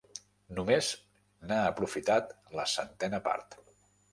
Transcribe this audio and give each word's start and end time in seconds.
Només 0.59 0.87
n'ha 1.51 1.59
aprofitat 1.73 2.35
la 2.61 2.69
centena 2.75 3.21
part. 3.29 3.59